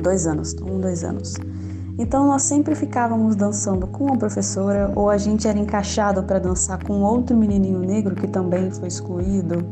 Dois 0.02 0.26
anos, 0.26 0.54
um, 0.54 0.80
dois 0.80 1.04
anos. 1.04 1.34
Então 1.96 2.26
nós 2.26 2.42
sempre 2.42 2.74
ficávamos 2.74 3.36
dançando 3.36 3.86
com 3.86 4.12
a 4.12 4.16
professora 4.16 4.92
ou 4.96 5.08
a 5.08 5.16
gente 5.16 5.46
era 5.46 5.58
encaixado 5.58 6.24
para 6.24 6.40
dançar 6.40 6.82
com 6.82 7.00
outro 7.00 7.36
menininho 7.36 7.78
negro 7.78 8.16
que 8.16 8.26
também 8.26 8.72
foi 8.72 8.88
excluído. 8.88 9.64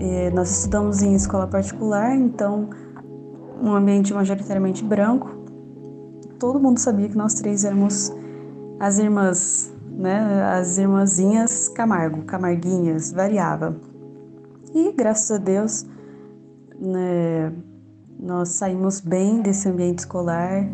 É, 0.00 0.30
nós 0.30 0.50
estudamos 0.50 1.00
em 1.00 1.14
escola 1.14 1.46
particular, 1.46 2.16
então 2.16 2.70
um 3.60 3.74
ambiente 3.74 4.12
majoritariamente 4.14 4.84
branco. 4.84 5.30
Todo 6.38 6.60
mundo 6.60 6.78
sabia 6.78 7.08
que 7.08 7.16
nós 7.16 7.34
três 7.34 7.64
éramos 7.64 8.12
as 8.78 8.98
irmãs, 8.98 9.72
né? 9.90 10.44
As 10.44 10.78
irmãzinhas 10.78 11.68
Camargo, 11.68 12.22
Camarguinhas, 12.22 13.12
variava. 13.12 13.76
E 14.74 14.92
graças 14.92 15.30
a 15.30 15.38
Deus, 15.38 15.86
né, 16.78 17.52
nós 18.18 18.50
saímos 18.50 19.00
bem 19.00 19.40
desse 19.40 19.68
ambiente 19.68 20.00
escolar. 20.00 20.64
É, 20.64 20.68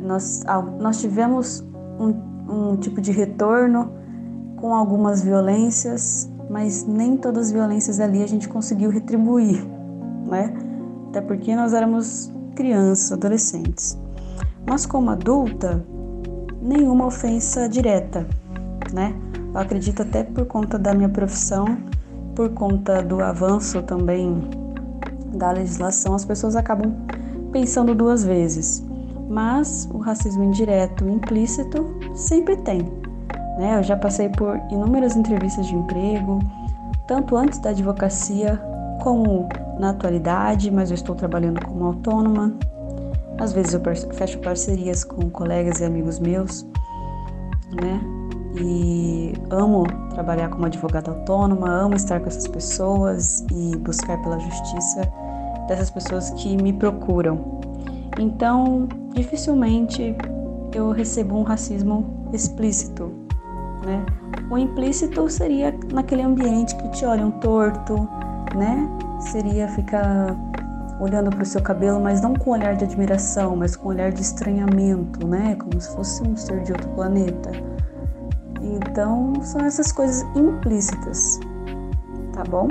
nós, 0.00 0.44
nós 0.78 1.00
tivemos 1.00 1.64
um, 1.98 2.72
um 2.72 2.76
tipo 2.76 3.00
de 3.00 3.10
retorno 3.10 3.90
com 4.56 4.74
algumas 4.74 5.22
violências, 5.22 6.30
mas 6.50 6.86
nem 6.86 7.16
todas 7.16 7.46
as 7.46 7.52
violências 7.52 7.98
ali 8.00 8.22
a 8.22 8.26
gente 8.26 8.48
conseguiu 8.48 8.90
retribuir, 8.90 9.64
né? 10.26 10.67
Até 11.08 11.20
porque 11.20 11.54
nós 11.56 11.72
éramos 11.72 12.32
crianças, 12.54 13.12
adolescentes. 13.12 13.98
Mas 14.66 14.84
como 14.84 15.10
adulta, 15.10 15.84
nenhuma 16.60 17.06
ofensa 17.06 17.68
direta, 17.68 18.26
né? 18.92 19.14
Eu 19.52 19.58
acredito 19.58 20.02
até 20.02 20.24
por 20.24 20.44
conta 20.46 20.78
da 20.78 20.92
minha 20.92 21.08
profissão, 21.08 21.78
por 22.34 22.50
conta 22.50 23.02
do 23.02 23.22
avanço 23.22 23.82
também 23.82 24.48
da 25.34 25.50
legislação, 25.52 26.14
as 26.14 26.24
pessoas 26.24 26.56
acabam 26.56 26.94
pensando 27.52 27.94
duas 27.94 28.24
vezes. 28.24 28.84
Mas 29.28 29.88
o 29.92 29.98
racismo 29.98 30.44
indireto 30.44 31.08
implícito 31.08 31.94
sempre 32.14 32.56
tem. 32.58 32.82
Né? 33.58 33.78
Eu 33.78 33.82
já 33.82 33.96
passei 33.96 34.28
por 34.28 34.56
inúmeras 34.70 35.16
entrevistas 35.16 35.66
de 35.66 35.74
emprego, 35.74 36.38
tanto 37.06 37.36
antes 37.36 37.58
da 37.58 37.70
advocacia 37.70 38.60
como 39.02 39.48
na 39.78 39.90
atualidade, 39.90 40.70
mas 40.70 40.90
eu 40.90 40.94
estou 40.94 41.14
trabalhando 41.14 41.64
como 41.64 41.86
autônoma. 41.86 42.54
Às 43.38 43.52
vezes 43.52 43.74
eu 43.74 43.80
fecho 44.14 44.38
parcerias 44.40 45.04
com 45.04 45.30
colegas 45.30 45.80
e 45.80 45.84
amigos 45.84 46.18
meus, 46.18 46.66
né? 47.80 48.00
E 48.60 49.32
amo 49.50 49.84
trabalhar 50.10 50.48
como 50.48 50.66
advogada 50.66 51.10
autônoma, 51.10 51.70
amo 51.70 51.94
estar 51.94 52.18
com 52.18 52.26
essas 52.26 52.48
pessoas 52.48 53.46
e 53.52 53.76
buscar 53.76 54.20
pela 54.22 54.38
justiça 54.40 55.02
dessas 55.68 55.90
pessoas 55.90 56.30
que 56.30 56.56
me 56.60 56.72
procuram. 56.72 57.60
Então, 58.18 58.88
dificilmente 59.12 60.16
eu 60.74 60.90
recebo 60.90 61.36
um 61.36 61.42
racismo 61.42 62.28
explícito, 62.32 63.12
né? 63.86 64.04
O 64.50 64.58
implícito 64.58 65.28
seria 65.28 65.72
naquele 65.92 66.22
ambiente 66.22 66.74
que 66.76 66.88
te 66.90 67.04
olham 67.04 67.30
torto, 67.32 68.08
né? 68.56 68.88
Seria 69.20 69.68
ficar 69.68 70.36
olhando 71.00 71.30
para 71.30 71.42
o 71.42 71.46
seu 71.46 71.62
cabelo, 71.62 72.00
mas 72.00 72.20
não 72.20 72.34
com 72.34 72.50
olhar 72.50 72.74
de 72.74 72.84
admiração, 72.84 73.56
mas 73.56 73.76
com 73.76 73.88
olhar 73.88 74.10
de 74.10 74.22
estranhamento, 74.22 75.26
né? 75.26 75.56
Como 75.56 75.80
se 75.80 75.94
fosse 75.94 76.22
um 76.22 76.36
ser 76.36 76.62
de 76.62 76.72
outro 76.72 76.88
planeta. 76.90 77.50
Então, 78.60 79.34
são 79.42 79.60
essas 79.60 79.92
coisas 79.92 80.22
implícitas, 80.36 81.38
tá 82.32 82.42
bom? 82.44 82.68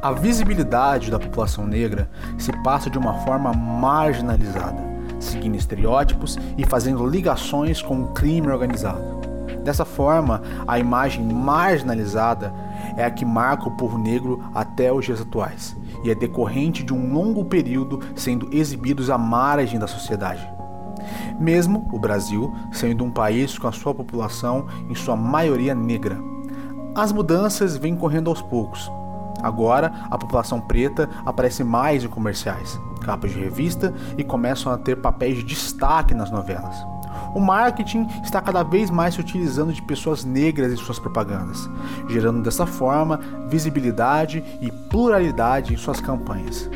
A 0.00 0.12
visibilidade 0.12 1.10
da 1.10 1.18
população 1.18 1.66
negra 1.66 2.08
se 2.38 2.52
passa 2.62 2.88
de 2.88 2.96
uma 2.96 3.14
forma 3.24 3.52
marginalizada, 3.52 4.80
seguindo 5.18 5.56
estereótipos 5.56 6.38
e 6.56 6.64
fazendo 6.64 7.04
ligações 7.04 7.82
com 7.82 8.02
o 8.02 8.08
crime 8.08 8.48
organizado. 8.48 9.18
Dessa 9.64 9.84
forma, 9.84 10.40
a 10.66 10.78
imagem 10.78 11.24
marginalizada 11.24 12.52
é 12.96 13.04
a 13.04 13.10
que 13.10 13.24
marca 13.24 13.68
o 13.68 13.76
povo 13.76 13.98
negro 13.98 14.42
até 14.54 14.92
os 14.92 15.04
dias 15.04 15.20
atuais 15.20 15.76
e 16.04 16.10
é 16.10 16.14
decorrente 16.14 16.82
de 16.82 16.92
um 16.92 17.12
longo 17.12 17.44
período 17.44 18.00
sendo 18.14 18.48
exibidos 18.52 19.10
à 19.10 19.18
margem 19.18 19.78
da 19.78 19.86
sociedade. 19.86 20.48
Mesmo 21.38 21.88
o 21.92 21.98
Brasil 21.98 22.54
sendo 22.72 23.04
um 23.04 23.10
país 23.10 23.58
com 23.58 23.68
a 23.68 23.72
sua 23.72 23.94
população 23.94 24.66
em 24.88 24.94
sua 24.94 25.16
maioria 25.16 25.74
negra. 25.74 26.18
As 26.94 27.12
mudanças 27.12 27.76
vêm 27.76 27.94
correndo 27.94 28.28
aos 28.28 28.42
poucos, 28.42 28.90
Agora, 29.42 29.92
a 30.10 30.18
população 30.18 30.60
preta 30.60 31.08
aparece 31.24 31.62
mais 31.62 32.04
em 32.04 32.08
comerciais, 32.08 32.78
capas 33.00 33.30
de 33.30 33.38
revista 33.38 33.94
e 34.16 34.24
começam 34.24 34.72
a 34.72 34.78
ter 34.78 34.96
papéis 34.96 35.38
de 35.38 35.44
destaque 35.44 36.14
nas 36.14 36.30
novelas. 36.30 36.76
O 37.34 37.40
marketing 37.40 38.06
está 38.22 38.40
cada 38.40 38.62
vez 38.62 38.90
mais 38.90 39.14
se 39.14 39.20
utilizando 39.20 39.72
de 39.72 39.82
pessoas 39.82 40.24
negras 40.24 40.72
em 40.72 40.76
suas 40.76 40.98
propagandas, 40.98 41.68
gerando 42.08 42.42
dessa 42.42 42.66
forma 42.66 43.20
visibilidade 43.48 44.42
e 44.60 44.70
pluralidade 44.70 45.74
em 45.74 45.76
suas 45.76 46.00
campanhas. 46.00 46.68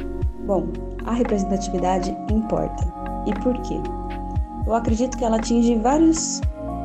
Bom, 0.47 0.69
a 1.07 1.13
representatividade 1.13 2.17
importa. 2.31 2.93
E 3.27 3.35
por 3.41 3.61
quê? 3.63 3.81
Eu 4.67 4.75
acredito 4.75 5.17
que 5.17 5.25
ela 5.25 5.37
atinge 5.37 5.77
vários 5.77 6.41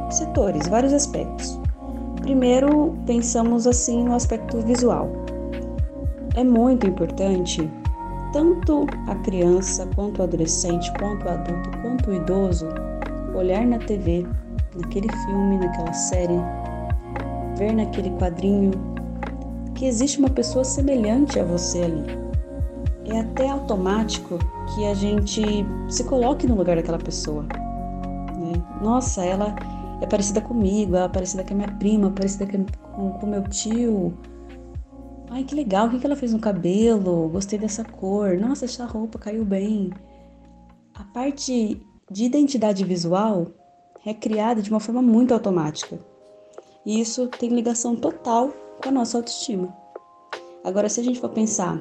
setores, 0.10 0.68
vários 0.68 0.94
aspectos. 0.94 1.60
Primeiro, 2.22 2.96
pensamos 3.06 3.68
assim 3.68 4.04
no 4.04 4.16
aspecto 4.16 4.62
visual. 4.62 5.10
É 6.36 6.44
muito 6.44 6.88
importante 6.88 7.70
tanto 8.34 8.86
a 9.08 9.16
criança, 9.16 9.88
quanto 9.96 10.20
o 10.20 10.24
adolescente, 10.24 10.92
quanto 11.00 11.26
o 11.26 11.30
adulto, 11.30 11.70
quanto 11.82 12.12
o 12.12 12.14
idoso 12.14 12.68
olhar 13.38 13.66
na 13.66 13.78
TV, 13.80 14.26
naquele 14.76 15.10
filme, 15.10 15.58
naquela 15.58 15.94
série, 15.94 16.40
ver 17.58 17.74
naquele 17.74 18.10
quadrinho 18.12 18.72
que 19.76 19.86
existe 19.86 20.20
uma 20.20 20.30
pessoa 20.30 20.64
semelhante 20.64 21.40
a 21.40 21.44
você 21.44 21.84
ali. 21.84 22.04
É 23.06 23.22
até 23.22 23.50
automático 23.50 24.38
que 24.74 24.86
a 24.86 24.94
gente 24.94 25.42
se 25.88 26.04
coloque 26.04 26.46
no 26.46 26.56
lugar 26.56 26.76
daquela 26.76 26.98
pessoa. 26.98 27.44
Né? 27.44 28.54
Nossa, 28.82 29.24
ela 29.24 29.56
é 30.02 30.06
parecida 30.06 30.42
comigo, 30.42 30.96
ela 30.96 31.06
é 31.06 31.10
parecida 31.10 31.44
com 31.44 31.54
a 31.54 31.58
minha 31.58 31.72
prima, 31.74 32.12
parecida 32.12 32.46
com 32.96 33.20
o 33.22 33.28
meu 33.28 33.44
tio, 33.44 34.14
Ai, 35.30 35.44
que 35.44 35.54
legal, 35.54 35.88
o 35.88 36.00
que 36.00 36.06
ela 36.06 36.16
fez 36.16 36.32
no 36.32 36.40
cabelo? 36.40 37.30
Gostei 37.30 37.60
dessa 37.60 37.84
cor. 37.84 38.38
Nossa, 38.40 38.66
essa 38.66 38.86
roupa 38.86 39.20
caiu 39.20 39.44
bem. 39.44 39.92
A 40.96 41.04
parte 41.04 41.82
de 42.10 42.24
identidade 42.24 42.84
visual 42.84 43.48
é 44.06 44.14
criada 44.14 44.62
de 44.62 44.70
uma 44.70 44.80
forma 44.80 45.02
muito 45.02 45.34
automática. 45.34 46.00
E 46.86 47.02
isso 47.02 47.28
tem 47.28 47.50
ligação 47.50 47.96
total 47.96 48.54
com 48.82 48.90
a 48.90 48.92
nossa 48.92 49.18
autoestima. 49.18 49.76
Agora, 50.64 50.88
se 50.88 51.00
a 51.00 51.04
gente 51.04 51.20
for 51.20 51.30
pensar 51.30 51.80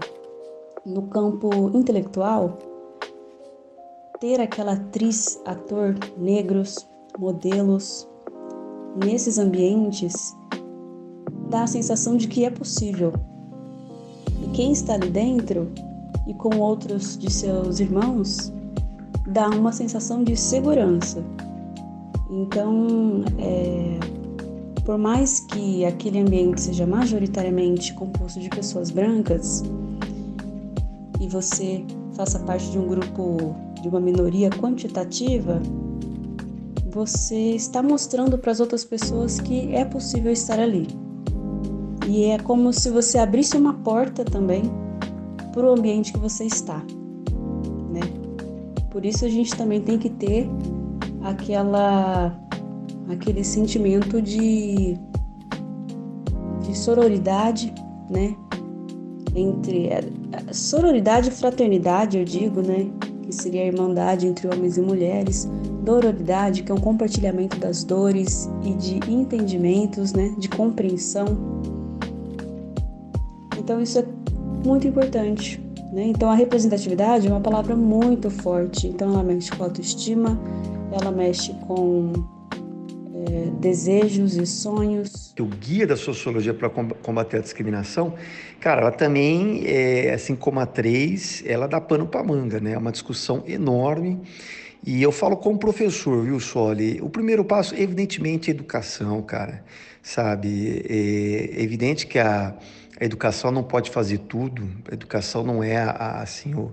no 0.84 1.02
campo 1.08 1.50
intelectual, 1.74 2.58
ter 4.20 4.40
aquela 4.40 4.72
atriz, 4.72 5.40
ator 5.44 5.94
negros, 6.16 6.88
modelos 7.18 8.08
nesses 9.04 9.38
ambientes 9.38 10.34
dá 11.50 11.62
a 11.62 11.66
sensação 11.66 12.16
de 12.16 12.26
que 12.26 12.44
é 12.44 12.50
possível 12.50 13.12
e 14.42 14.48
quem 14.48 14.72
está 14.72 14.94
ali 14.94 15.10
dentro 15.10 15.70
e 16.26 16.34
com 16.34 16.58
outros 16.58 17.16
de 17.16 17.30
seus 17.30 17.78
irmãos 17.78 18.52
dá 19.26 19.48
uma 19.48 19.72
sensação 19.72 20.22
de 20.22 20.36
segurança. 20.36 21.22
Então, 22.30 23.24
é, 23.38 23.98
por 24.84 24.98
mais 24.98 25.40
que 25.40 25.84
aquele 25.84 26.20
ambiente 26.20 26.60
seja 26.60 26.86
majoritariamente 26.86 27.92
composto 27.94 28.40
de 28.40 28.48
pessoas 28.48 28.90
brancas 28.90 29.62
e 31.20 31.28
você 31.28 31.84
faça 32.12 32.38
parte 32.40 32.70
de 32.70 32.78
um 32.78 32.86
grupo, 32.86 33.54
de 33.80 33.88
uma 33.88 34.00
minoria 34.00 34.50
quantitativa, 34.50 35.60
você 36.90 37.54
está 37.54 37.82
mostrando 37.82 38.38
para 38.38 38.52
as 38.52 38.60
outras 38.60 38.84
pessoas 38.84 39.40
que 39.40 39.74
é 39.74 39.84
possível 39.84 40.32
estar 40.32 40.58
ali. 40.58 40.86
E 42.08 42.24
é 42.26 42.38
como 42.38 42.72
se 42.72 42.88
você 42.90 43.18
abrisse 43.18 43.56
uma 43.56 43.74
porta 43.74 44.24
também 44.24 44.62
para 45.52 45.66
o 45.66 45.74
ambiente 45.74 46.12
que 46.12 46.18
você 46.18 46.44
está? 46.44 46.82
Por 48.96 49.04
isso 49.04 49.26
a 49.26 49.28
gente 49.28 49.54
também 49.54 49.78
tem 49.78 49.98
que 49.98 50.08
ter 50.08 50.48
aquela 51.20 52.34
aquele 53.10 53.44
sentimento 53.44 54.22
de 54.22 54.96
de 56.62 56.74
sororidade, 56.74 57.74
né? 58.08 58.34
Entre 59.34 59.90
sororidade 60.50 61.28
e 61.28 61.30
fraternidade, 61.30 62.16
eu 62.16 62.24
digo, 62.24 62.62
né? 62.62 62.90
Que 63.22 63.34
seria 63.34 63.64
a 63.64 63.66
irmandade 63.66 64.26
entre 64.26 64.48
homens 64.48 64.78
e 64.78 64.80
mulheres, 64.80 65.46
dororidade, 65.82 66.62
que 66.62 66.72
é 66.72 66.74
um 66.74 66.80
compartilhamento 66.80 67.58
das 67.58 67.84
dores 67.84 68.48
e 68.64 68.72
de 68.72 69.12
entendimentos, 69.12 70.14
né? 70.14 70.34
De 70.38 70.48
compreensão 70.48 71.36
então 73.58 73.82
isso 73.82 73.98
é 73.98 74.04
muito 74.64 74.86
importante. 74.88 75.65
Né? 75.96 76.08
Então 76.08 76.30
a 76.30 76.34
representatividade 76.34 77.26
é 77.26 77.30
uma 77.30 77.40
palavra 77.40 77.74
muito 77.74 78.28
forte. 78.28 78.86
Então 78.86 79.14
ela 79.14 79.22
mexe 79.22 79.50
com 79.50 79.64
autoestima, 79.64 80.38
ela 80.92 81.10
mexe 81.10 81.54
com 81.66 82.12
é, 83.14 83.32
é, 83.32 83.50
desejos 83.58 84.36
e 84.36 84.44
sonhos. 84.44 85.34
O 85.40 85.46
guia 85.46 85.86
da 85.86 85.96
sociologia 85.96 86.52
para 86.52 86.68
combater 86.68 87.38
a 87.38 87.40
discriminação, 87.40 88.12
cara, 88.60 88.82
ela 88.82 88.90
também, 88.90 89.62
é, 89.64 90.12
assim 90.12 90.36
como 90.36 90.60
a 90.60 90.66
3, 90.66 91.42
ela 91.46 91.66
dá 91.66 91.80
pano 91.80 92.06
para 92.06 92.22
manga, 92.22 92.60
né? 92.60 92.72
É 92.72 92.78
uma 92.78 92.92
discussão 92.92 93.42
enorme. 93.46 94.20
E 94.84 95.02
eu 95.02 95.10
falo 95.10 95.34
como 95.38 95.58
professor, 95.58 96.22
viu, 96.26 96.38
Soli? 96.38 97.00
O 97.00 97.08
primeiro 97.08 97.42
passo, 97.42 97.74
evidentemente, 97.74 98.50
é 98.50 98.54
educação, 98.54 99.22
cara. 99.22 99.64
Sabe? 100.02 100.84
É 100.88 101.62
evidente 101.62 102.06
que 102.06 102.18
a, 102.18 102.54
a 102.98 103.04
educação 103.04 103.50
não 103.50 103.62
pode 103.62 103.90
fazer 103.90 104.18
tudo. 104.18 104.68
A 104.90 104.94
educação 104.94 105.44
não 105.44 105.62
é, 105.62 105.76
a, 105.76 106.20
assim, 106.22 106.54
o, 106.54 106.72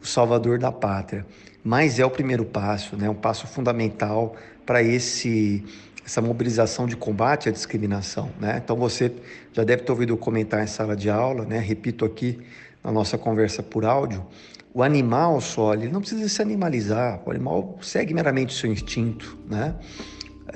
o 0.00 0.06
salvador 0.06 0.58
da 0.58 0.70
pátria. 0.70 1.26
Mas 1.62 1.98
é 1.98 2.04
o 2.04 2.10
primeiro 2.10 2.44
passo, 2.44 2.96
né? 2.96 3.10
Um 3.10 3.14
passo 3.14 3.46
fundamental 3.46 4.36
para 4.64 4.82
esse 4.82 5.64
essa 6.04 6.22
mobilização 6.22 6.86
de 6.86 6.96
combate 6.96 7.48
à 7.48 7.52
discriminação, 7.52 8.30
né? 8.40 8.60
Então 8.64 8.76
você 8.76 9.12
já 9.52 9.64
deve 9.64 9.82
ter 9.82 9.90
ouvido 9.90 10.16
comentar 10.16 10.62
em 10.62 10.66
sala 10.68 10.94
de 10.94 11.10
aula, 11.10 11.44
né? 11.44 11.58
Repito 11.58 12.04
aqui 12.04 12.38
na 12.84 12.92
nossa 12.92 13.18
conversa 13.18 13.60
por 13.60 13.84
áudio, 13.84 14.24
o 14.72 14.84
animal 14.84 15.40
só, 15.40 15.74
ele 15.74 15.88
não 15.88 16.00
precisa 16.00 16.28
se 16.28 16.40
animalizar, 16.40 17.20
o 17.26 17.30
animal 17.32 17.76
segue 17.82 18.14
meramente 18.14 18.54
o 18.54 18.58
seu 18.58 18.70
instinto, 18.70 19.36
né? 19.48 19.74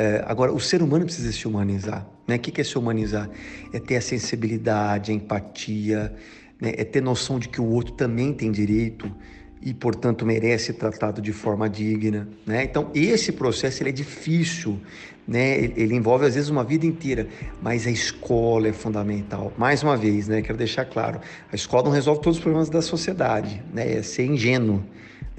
É, 0.00 0.24
agora, 0.26 0.50
o 0.50 0.58
ser 0.58 0.82
humano 0.82 1.04
precisa 1.04 1.30
se 1.30 1.46
humanizar, 1.46 2.06
né? 2.26 2.36
O 2.36 2.38
que 2.38 2.58
é 2.58 2.64
se 2.64 2.78
humanizar? 2.78 3.28
É 3.70 3.78
ter 3.78 3.96
a 3.96 4.00
sensibilidade, 4.00 5.12
a 5.12 5.14
empatia, 5.14 6.10
né? 6.58 6.72
é 6.74 6.84
ter 6.84 7.02
noção 7.02 7.38
de 7.38 7.50
que 7.50 7.60
o 7.60 7.66
outro 7.66 7.92
também 7.92 8.32
tem 8.32 8.50
direito, 8.50 9.14
e, 9.60 9.74
portanto, 9.74 10.24
merece 10.24 10.72
tratado 10.72 11.20
de 11.20 11.34
forma 11.34 11.68
digna. 11.68 12.26
Né? 12.46 12.64
Então, 12.64 12.90
esse 12.94 13.30
processo 13.30 13.82
ele 13.82 13.90
é 13.90 13.92
difícil, 13.92 14.80
né? 15.28 15.58
ele 15.58 15.94
envolve, 15.94 16.24
às 16.24 16.34
vezes, 16.34 16.48
uma 16.48 16.64
vida 16.64 16.86
inteira, 16.86 17.28
mas 17.60 17.86
a 17.86 17.90
escola 17.90 18.68
é 18.68 18.72
fundamental. 18.72 19.52
Mais 19.58 19.82
uma 19.82 19.98
vez, 19.98 20.28
né? 20.28 20.40
quero 20.40 20.56
deixar 20.56 20.86
claro, 20.86 21.20
a 21.52 21.54
escola 21.54 21.82
não 21.82 21.90
resolve 21.90 22.22
todos 22.22 22.38
os 22.38 22.42
problemas 22.42 22.70
da 22.70 22.80
sociedade, 22.80 23.62
né? 23.70 23.98
é 23.98 24.02
ser 24.02 24.24
ingênuo 24.24 24.82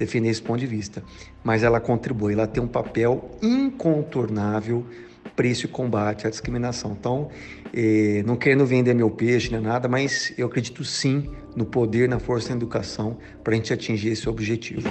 defender 0.04 0.28
esse 0.28 0.42
ponto 0.42 0.60
de 0.60 0.66
vista, 0.66 1.02
mas 1.44 1.62
ela 1.62 1.80
contribui, 1.80 2.32
ela 2.32 2.46
tem 2.46 2.62
um 2.62 2.68
papel 2.68 3.30
incontornável 3.40 4.84
para 5.36 5.46
esse 5.46 5.68
combate 5.68 6.26
à 6.26 6.30
discriminação. 6.30 6.96
Então, 6.98 7.28
eh, 7.72 8.22
não 8.26 8.36
querendo 8.36 8.66
vender 8.66 8.94
meu 8.94 9.10
peixe 9.10 9.50
nem 9.50 9.60
nada, 9.60 9.88
mas 9.88 10.32
eu 10.36 10.46
acredito 10.46 10.84
sim 10.84 11.30
no 11.56 11.64
poder, 11.64 12.08
na 12.08 12.18
força 12.18 12.48
da 12.48 12.56
educação 12.56 13.16
para 13.42 13.54
a 13.54 13.56
gente 13.56 13.72
atingir 13.72 14.10
esse 14.10 14.28
objetivo. 14.28 14.90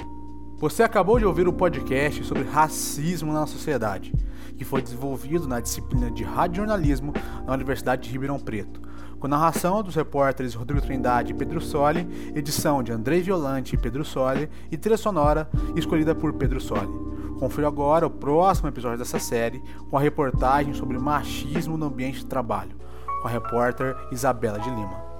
Você 0.58 0.82
acabou 0.82 1.18
de 1.18 1.24
ouvir 1.24 1.46
o 1.48 1.52
podcast 1.52 2.24
sobre 2.24 2.44
racismo 2.44 3.32
na 3.32 3.46
sociedade, 3.46 4.12
que 4.56 4.64
foi 4.64 4.80
desenvolvido 4.80 5.46
na 5.46 5.60
disciplina 5.60 6.10
de 6.10 6.22
radiojornalismo 6.22 7.12
na 7.44 7.52
Universidade 7.52 8.02
de 8.02 8.10
Ribeirão 8.10 8.38
Preto, 8.38 8.80
com 9.22 9.28
narração 9.28 9.84
dos 9.84 9.94
repórteres 9.94 10.52
Rodrigo 10.52 10.84
Trindade 10.84 11.30
e 11.30 11.34
Pedro 11.34 11.60
Soli, 11.60 12.08
edição 12.34 12.82
de 12.82 12.90
Andrei 12.90 13.22
Violante 13.22 13.76
e 13.76 13.78
Pedro 13.78 14.04
Soli 14.04 14.50
e 14.68 14.76
trilha 14.76 14.96
sonora 14.96 15.48
escolhida 15.76 16.12
por 16.12 16.32
Pedro 16.32 16.60
Soli. 16.60 16.90
Confira 17.38 17.68
agora 17.68 18.04
o 18.04 18.10
próximo 18.10 18.68
episódio 18.68 18.98
dessa 18.98 19.20
série 19.20 19.62
com 19.88 19.96
a 19.96 20.00
reportagem 20.00 20.74
sobre 20.74 20.98
machismo 20.98 21.76
no 21.76 21.86
ambiente 21.86 22.18
de 22.18 22.26
trabalho, 22.26 22.76
com 23.22 23.28
a 23.28 23.30
repórter 23.30 23.94
Isabela 24.10 24.58
de 24.58 24.68
Lima. 24.68 25.11